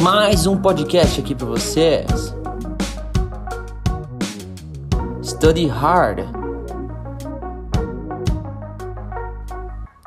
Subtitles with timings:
[0.00, 2.34] mais um podcast aqui para vocês.
[5.22, 6.20] Study hard.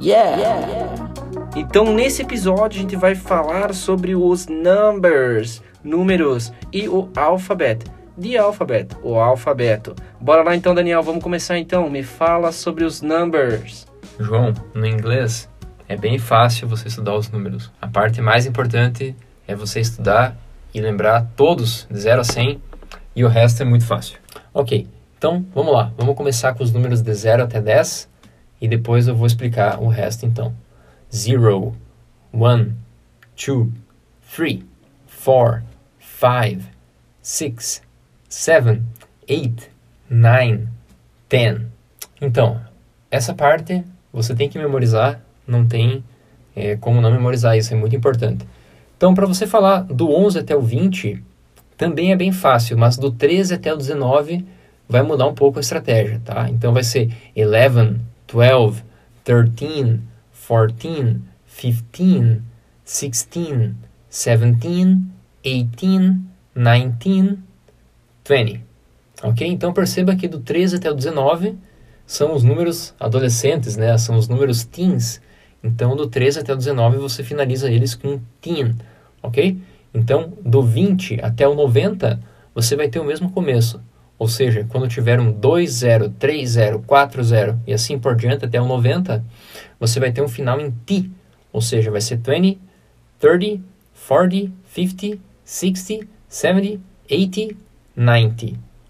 [0.00, 0.36] Yeah.
[0.36, 1.12] yeah.
[1.54, 7.90] Então, nesse episódio, a gente vai falar sobre os numbers, números e o alfabeto.
[8.18, 9.94] De alfabeto, o alfabeto.
[10.20, 11.88] Bora lá então, Daniel, vamos começar então.
[11.88, 13.86] Me fala sobre os numbers.
[14.18, 15.48] João, no inglês
[15.88, 17.72] é bem fácil você estudar os números.
[17.80, 19.14] A parte mais importante
[19.46, 20.36] é você estudar
[20.74, 22.60] e lembrar todos de 0 a 100
[23.14, 24.18] e o resto é muito fácil.
[24.52, 24.86] Ok,
[25.16, 25.92] então vamos lá.
[25.96, 28.08] Vamos começar com os números de 0 até 10
[28.60, 30.54] e depois eu vou explicar o resto então.
[31.14, 31.74] 0,
[32.32, 32.72] 1,
[33.36, 33.68] 2,
[34.34, 34.62] 3,
[35.24, 35.62] 4,
[36.00, 36.62] 5,
[37.22, 37.82] 6,
[38.28, 38.82] 7,
[39.28, 39.70] 8,
[40.10, 40.68] 9,
[41.28, 41.60] 10.
[42.20, 42.60] Então,
[43.10, 46.02] essa parte você tem que memorizar, não tem
[46.54, 48.46] é, como não memorizar isso, é muito importante.
[48.96, 51.22] Então, para você falar do 11 até o 20,
[51.76, 54.44] também é bem fácil, mas do 13 até o 19
[54.88, 56.48] vai mudar um pouco a estratégia, tá?
[56.48, 58.00] Então vai ser 11,
[58.32, 58.82] 12,
[59.24, 60.00] 13,
[60.48, 61.20] 14,
[61.92, 62.42] 15,
[62.84, 63.74] 16,
[64.10, 65.04] 17,
[65.42, 66.20] 18,
[66.54, 67.38] 19,
[68.24, 68.64] 20.
[69.22, 69.46] Ok?
[69.46, 71.56] Então perceba que do 13 até o 19
[72.06, 73.96] são os números adolescentes, né?
[73.98, 75.20] São os números teens.
[75.66, 78.74] Então do 13 até o 19 você finaliza eles com teen,
[79.20, 79.58] ok?
[79.92, 82.20] Então do 20 até o 90
[82.54, 83.80] você vai ter o mesmo começo.
[84.18, 88.46] Ou seja, quando tiver um 2, 0, 3, 0, 4, 0 e assim por diante
[88.46, 89.22] até o 90,
[89.78, 91.10] você vai ter um final em T.
[91.52, 92.58] Ou seja, vai ser 20,
[93.18, 93.62] 30,
[94.08, 96.80] 40, 50, 60, 70,
[97.10, 97.56] 80,
[97.94, 98.46] 90,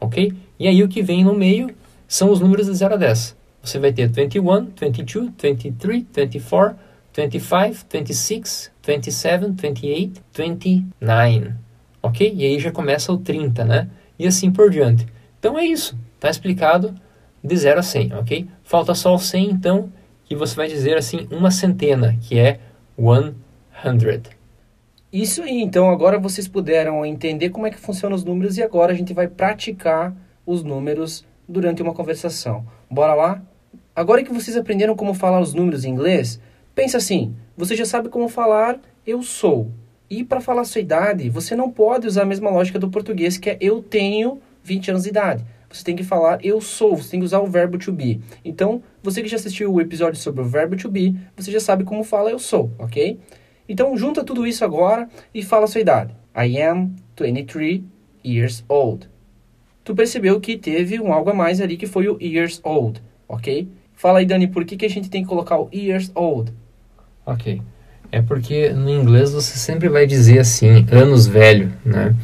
[0.00, 0.32] ok?
[0.58, 1.74] E aí o que vem no meio
[2.08, 3.39] são os números de 0 a 10.
[3.62, 6.76] Você vai ter 21, 22, 23, 24,
[7.14, 11.54] 25, 26, 27, 28, 29,
[12.02, 12.32] ok?
[12.34, 13.88] E aí já começa o 30, né?
[14.18, 15.06] E assim por diante.
[15.38, 16.94] Então é isso, tá explicado
[17.42, 18.48] de 0 a 100, ok?
[18.62, 19.92] Falta só o 100, então,
[20.24, 22.60] que você vai dizer assim uma centena, que é
[22.96, 23.34] 100.
[25.12, 28.92] Isso aí, então agora vocês puderam entender como é que funcionam os números e agora
[28.92, 30.14] a gente vai praticar
[30.46, 32.64] os números durante uma conversação.
[32.90, 33.42] Bora lá?
[33.94, 36.40] Agora que vocês aprenderam como falar os números em inglês,
[36.74, 39.70] pensa assim, você já sabe como falar eu sou.
[40.08, 43.50] E para falar sua idade, você não pode usar a mesma lógica do português, que
[43.50, 45.44] é eu tenho 20 anos de idade.
[45.68, 48.20] Você tem que falar eu sou, você tem que usar o verbo to be.
[48.44, 51.84] Então, você que já assistiu o episódio sobre o verbo to be, você já sabe
[51.84, 53.20] como fala eu sou, ok?
[53.68, 56.14] Então, junta tudo isso agora e fala sua idade.
[56.34, 57.82] I am 23
[58.24, 59.08] years old.
[59.90, 63.68] Tu percebeu que teve um algo a mais ali que foi o years old, ok?
[63.96, 66.52] Fala aí, Dani, por que, que a gente tem que colocar o years old?
[67.26, 67.60] Ok.
[68.12, 72.14] É porque no inglês você sempre vai dizer assim, anos velho, né?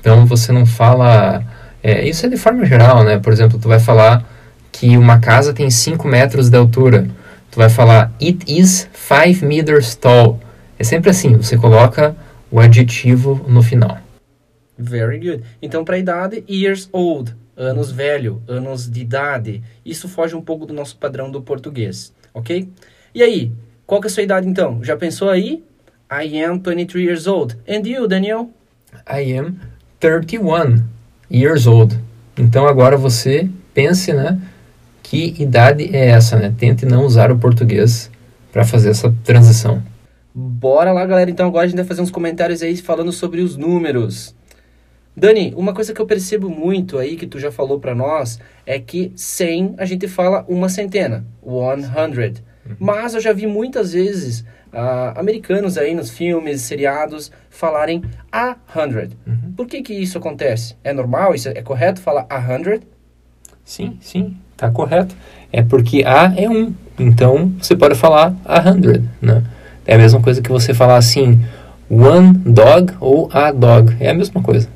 [0.00, 1.44] Então você não fala.
[1.82, 3.18] É, isso é de forma geral, né?
[3.18, 4.26] Por exemplo, tu vai falar
[4.72, 7.08] que uma casa tem 5 metros de altura.
[7.50, 10.40] Tu vai falar it is 5 meters tall.
[10.78, 12.16] É sempre assim, você coloca
[12.50, 13.98] o adjetivo no final.
[14.76, 15.44] Very good.
[15.60, 19.62] Então, para a idade, years old, anos velho, anos de idade.
[19.84, 22.68] Isso foge um pouco do nosso padrão do português, ok?
[23.14, 23.52] E aí,
[23.86, 24.82] qual que é a sua idade então?
[24.82, 25.62] Já pensou aí?
[26.10, 27.56] I am 23 years old.
[27.68, 28.50] And you, Daniel?
[29.08, 29.56] I am
[30.00, 30.82] 31
[31.30, 31.98] years old.
[32.36, 34.40] Então agora você pense, né?
[35.02, 36.54] Que idade é essa, né?
[36.56, 38.10] Tente não usar o português
[38.50, 39.82] para fazer essa transição.
[40.34, 41.30] Bora lá, galera.
[41.30, 44.34] Então agora a gente vai fazer uns comentários aí falando sobre os números.
[45.14, 48.78] Dani, uma coisa que eu percebo muito aí, que tu já falou para nós, é
[48.78, 51.50] que 100 a gente fala uma centena, 100.
[51.50, 52.76] Uhum.
[52.78, 54.40] Mas eu já vi muitas vezes
[54.72, 59.10] uh, americanos aí nos filmes, seriados, falarem a 100.
[59.26, 59.52] Uhum.
[59.54, 60.76] Por que que isso acontece?
[60.82, 61.34] É normal?
[61.34, 62.80] Isso é correto falar a 100?
[63.64, 65.14] Sim, sim, tá correto.
[65.52, 69.44] É porque a é um, então você pode falar a 100, né?
[69.86, 71.40] É a mesma coisa que você falar assim,
[71.90, 73.94] one dog ou a dog.
[74.00, 74.68] É a mesma coisa.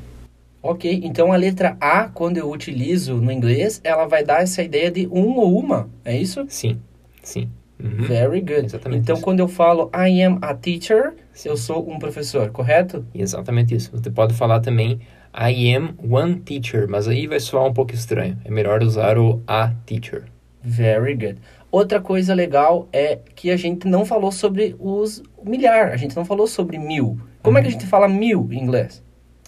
[0.61, 4.91] Ok, então a letra A, quando eu utilizo no inglês, ela vai dar essa ideia
[4.91, 6.45] de um ou uma, é isso?
[6.49, 6.79] Sim,
[7.21, 7.49] sim.
[7.79, 8.05] Uhum.
[8.05, 8.65] Very good.
[8.65, 9.23] Exatamente então, isso.
[9.23, 11.49] quando eu falo I am a teacher, sim.
[11.49, 13.05] eu sou um professor, correto?
[13.13, 13.91] Exatamente isso.
[13.91, 14.99] Você pode falar também
[15.33, 18.37] I am one teacher, mas aí vai soar um pouco estranho.
[18.43, 20.23] É melhor usar o a teacher.
[20.63, 21.37] Very good.
[21.71, 26.25] Outra coisa legal é que a gente não falou sobre os milhar, a gente não
[26.25, 27.19] falou sobre mil.
[27.43, 27.59] Como uhum.
[27.59, 29.03] é que a gente fala mil em inglês?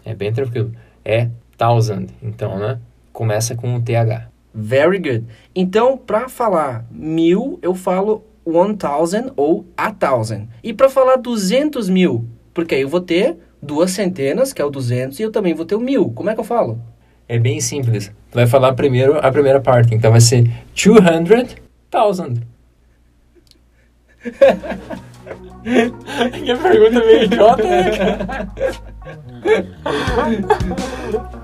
[0.05, 0.71] É bem tranquilo.
[1.09, 1.27] É
[1.57, 2.79] thousand, então, né?
[3.11, 4.29] Começa com o TH.
[4.53, 5.25] Very good.
[5.55, 10.47] Então, para falar mil, eu falo one thousand ou a thousand.
[10.63, 14.69] E para falar duzentos mil, porque aí eu vou ter duas centenas, que é o
[14.69, 16.11] 200, e eu também vou ter o mil.
[16.11, 16.79] Como é que eu falo?
[17.27, 18.11] É bem simples.
[18.29, 21.55] Tu vai falar primeiro a primeira parte, então vai ser 200,000.
[26.45, 28.47] que pergunta meio idiota, né, cara?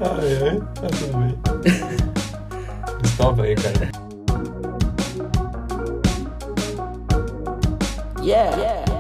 [0.02, 1.36] ai, ai, tá tudo bem.
[3.04, 3.92] Stop aí, cara.
[8.22, 8.58] Yeah.
[8.58, 8.95] yeah.